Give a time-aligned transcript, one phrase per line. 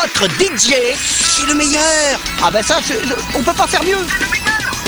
[0.00, 1.82] Votre DJ, c'est le meilleur.
[2.40, 2.78] Ah bah ça,
[3.34, 3.98] on peut pas faire mieux.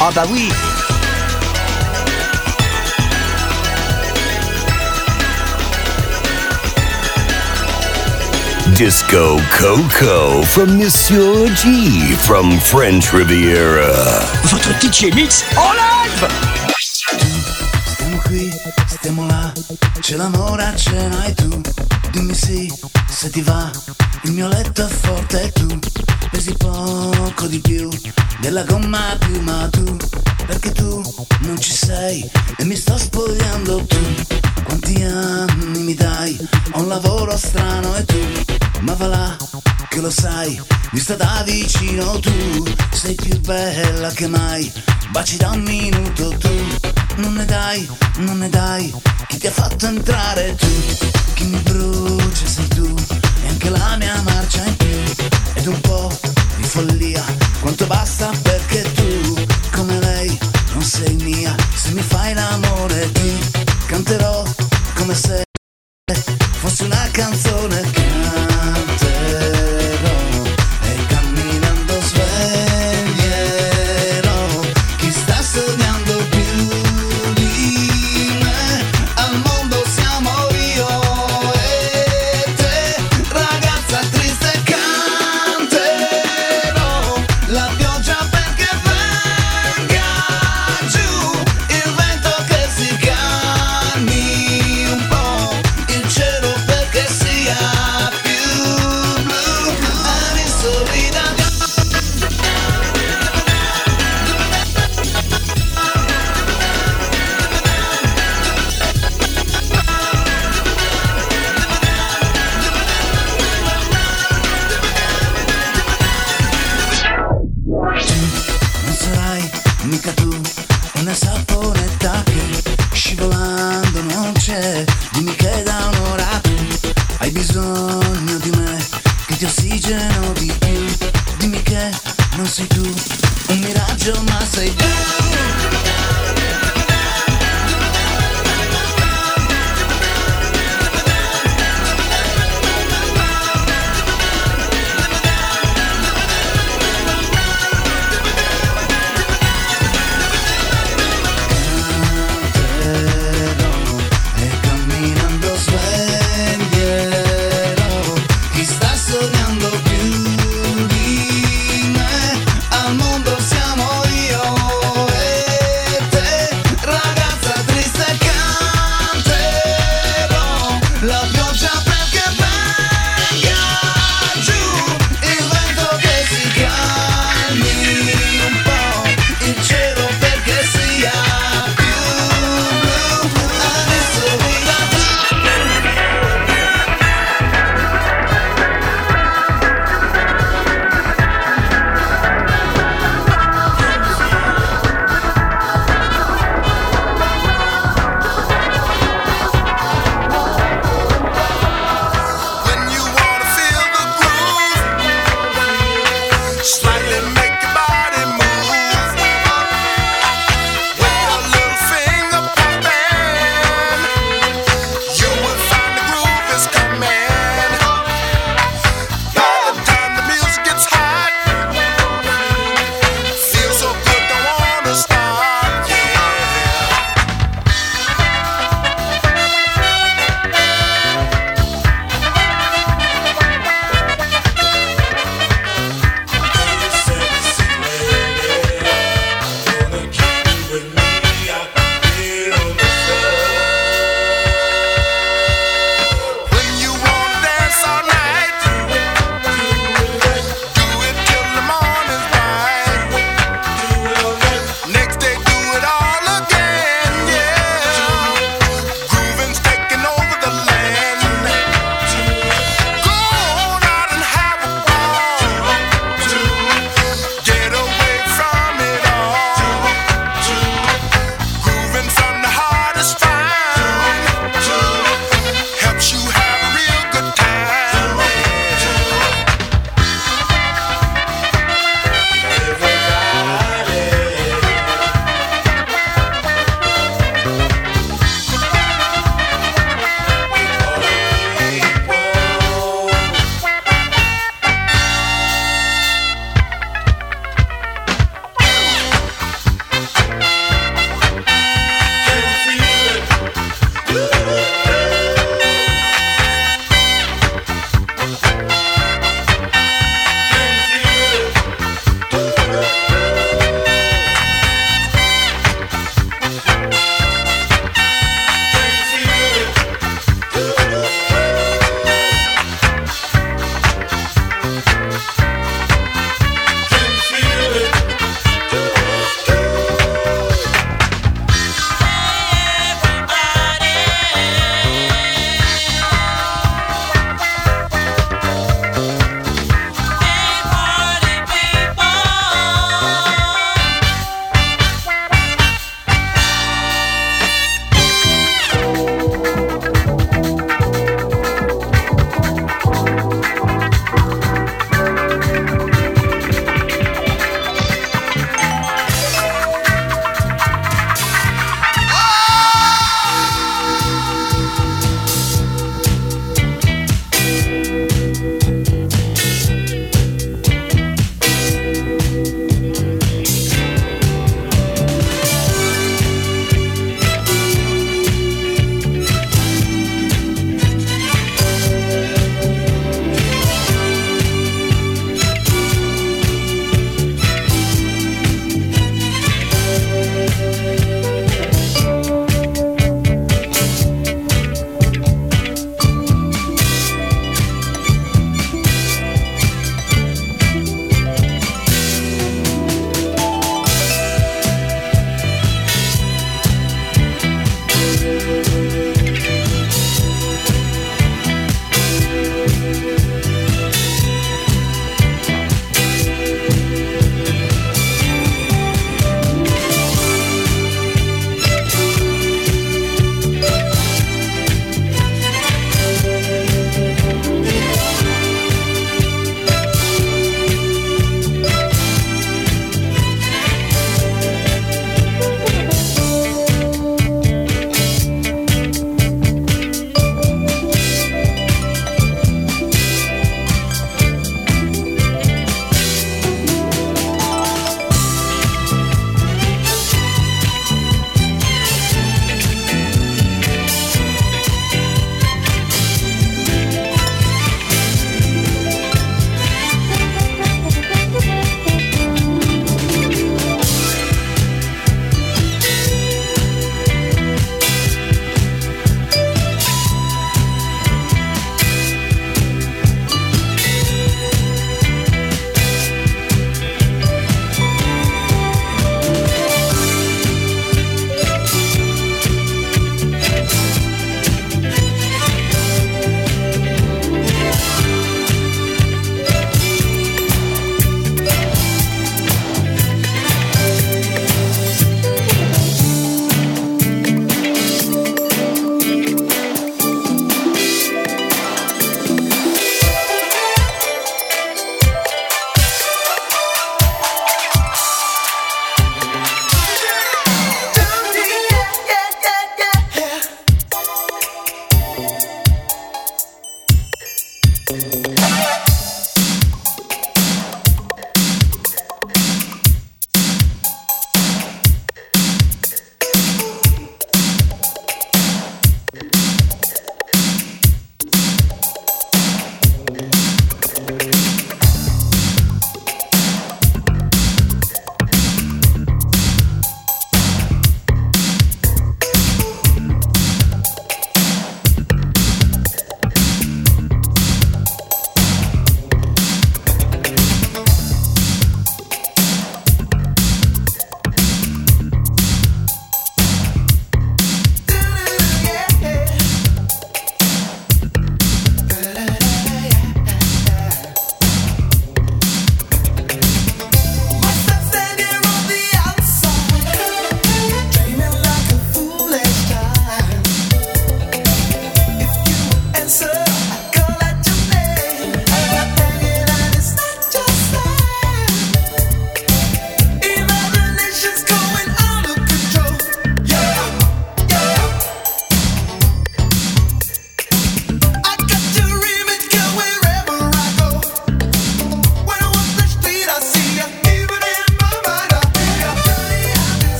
[0.00, 0.48] Ah bah oui.
[8.76, 13.90] Disco Coco from Monsieur G from French Riviera.
[14.44, 16.28] Votre DJ Mix en live
[20.10, 21.60] c'è l'amore a cena e tu.
[22.10, 22.72] Dimmi sì,
[23.08, 23.70] se ti va,
[24.22, 25.78] il mio letto è forte e tu
[26.32, 27.88] Pesi poco di più
[28.40, 29.96] della gomma più ma tu
[30.46, 31.00] Perché tu
[31.42, 33.98] non ci sei e mi sto spogliando tu.
[34.64, 36.36] Quanti anni mi dai,
[36.72, 38.18] ho un lavoro strano e tu
[38.80, 39.36] Ma va là,
[39.88, 42.64] che lo sai, vista da vicino tu.
[42.90, 44.72] Sei più bella che mai,
[45.12, 48.92] baci da un minuto tu Non ne dai, non ne dai,
[49.28, 50.66] chi ti ha fatto entrare tu
[51.34, 52.94] Chi mi brucia sei tu,
[53.42, 55.28] e anche la mia marcia in più.
[55.54, 56.10] Ed un po'
[56.56, 57.22] di follia,
[57.60, 59.34] quanto basta perché tu
[59.72, 60.38] Come lei
[60.72, 63.38] non sei mia, se mi fai l'amore ti
[63.86, 64.44] canterò
[64.94, 65.42] come se
[66.60, 68.49] fosse una canzone canterò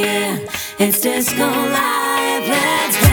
[0.00, 0.38] yeah,
[0.78, 2.48] it's disco live.
[2.48, 3.09] Let's go.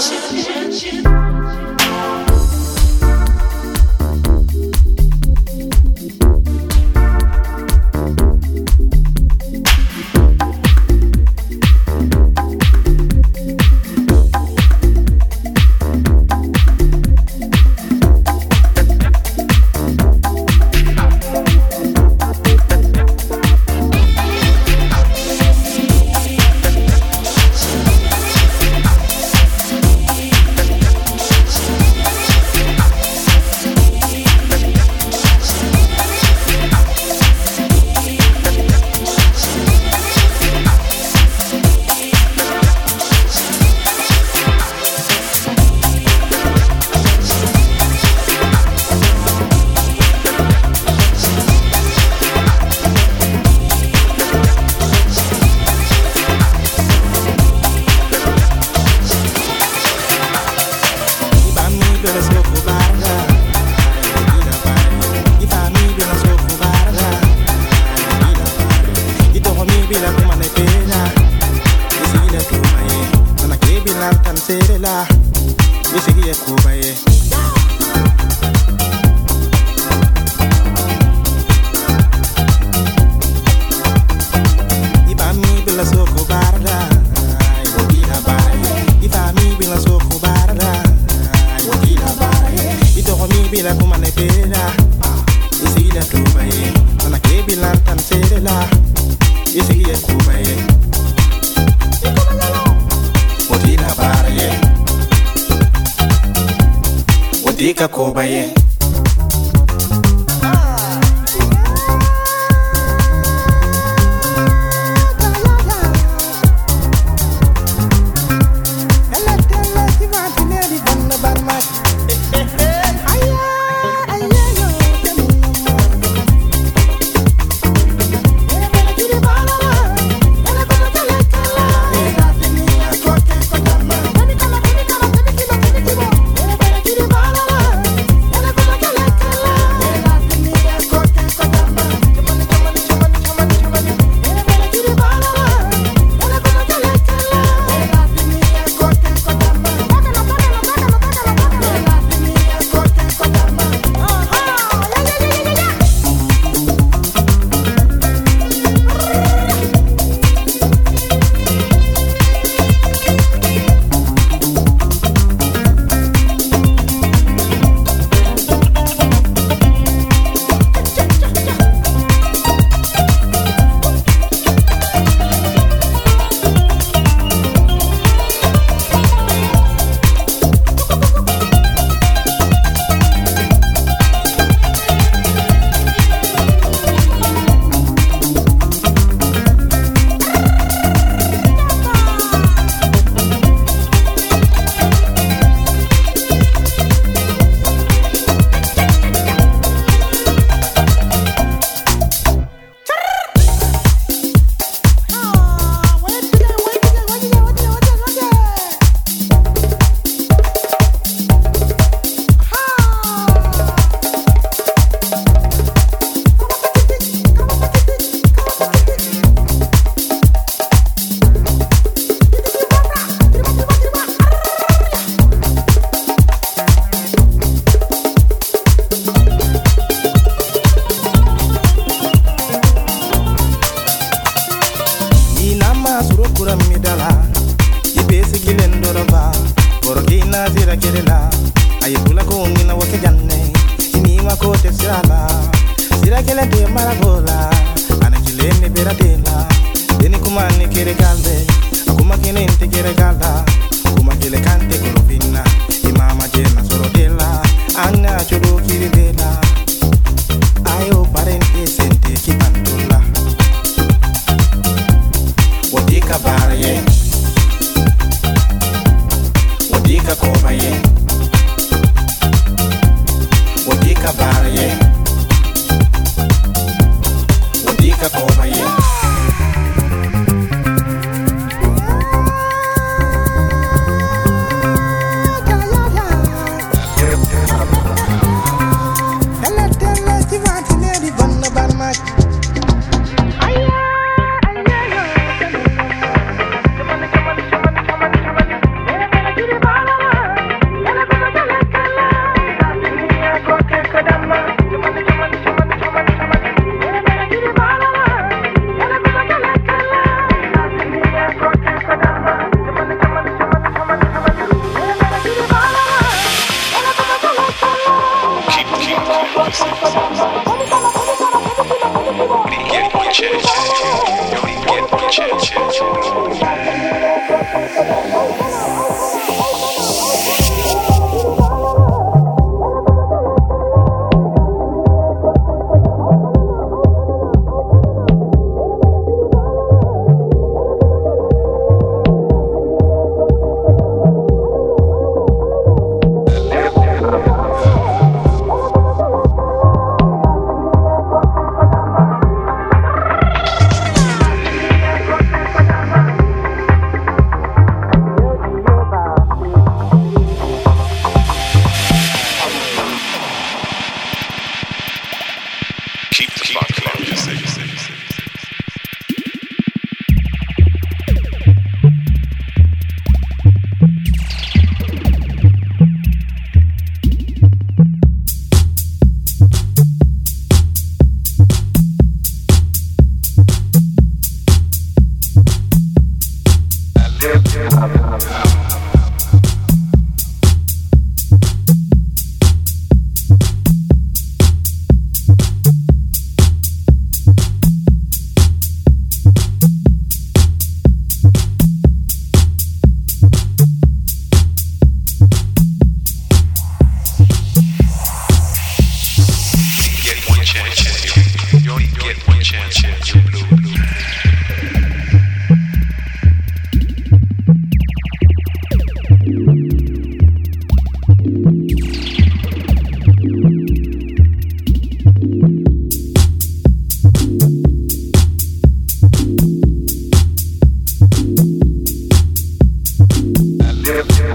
[0.00, 0.49] Should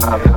[0.04, 0.35] I've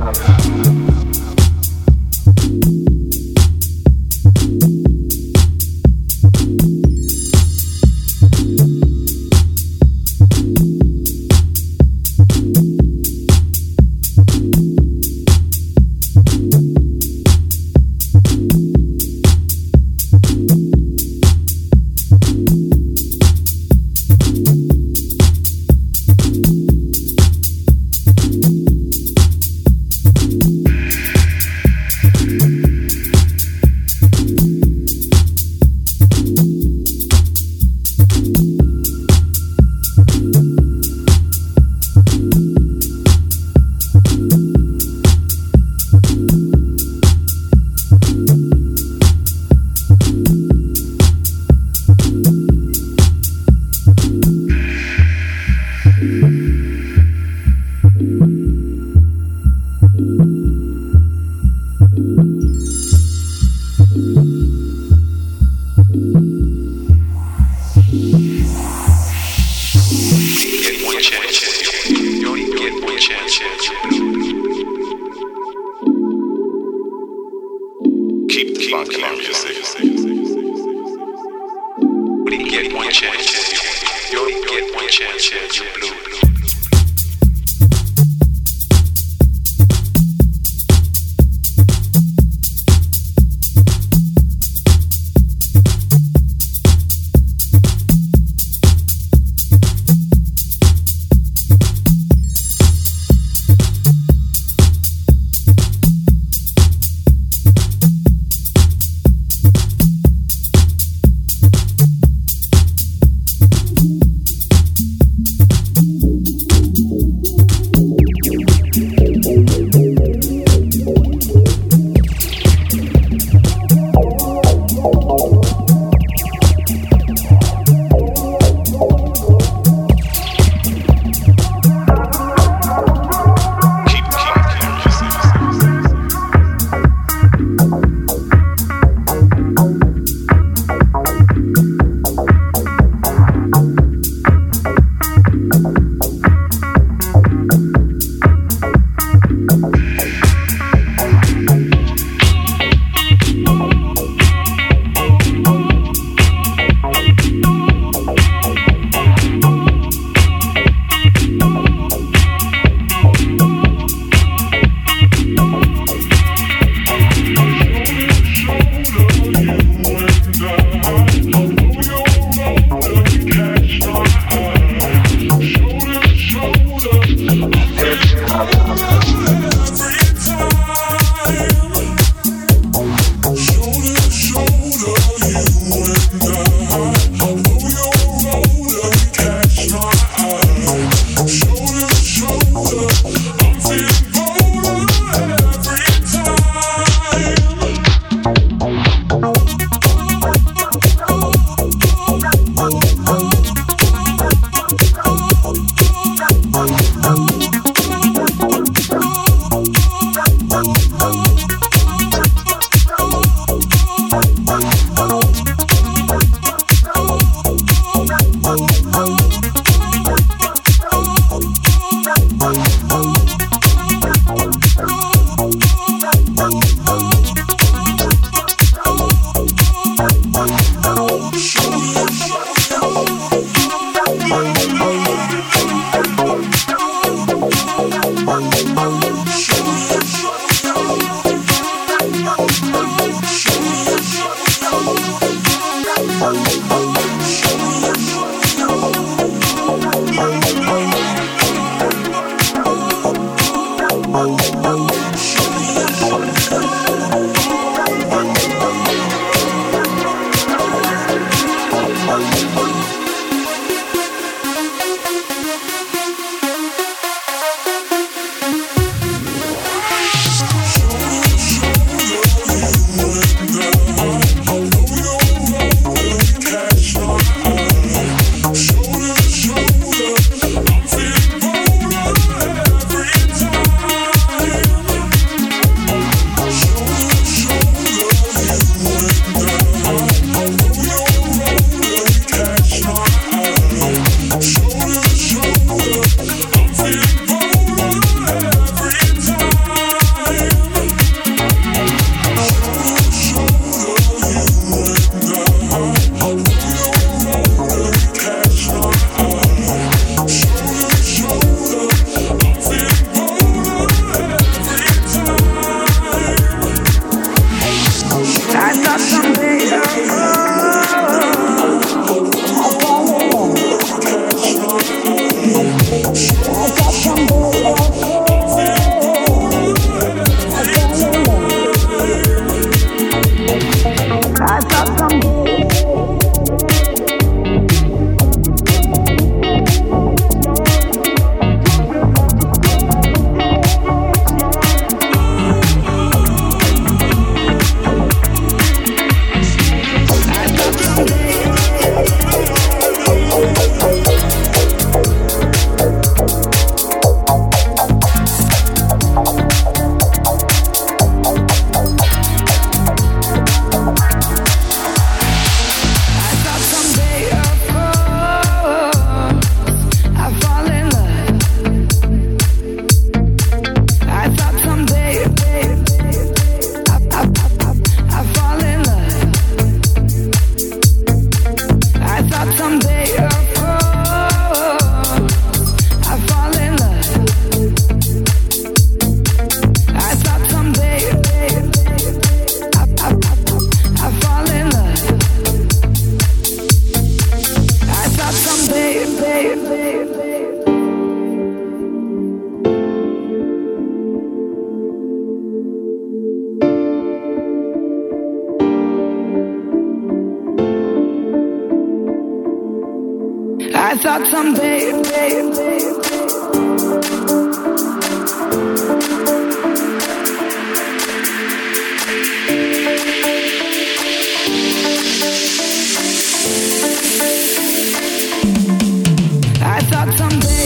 [430.20, 430.59] something.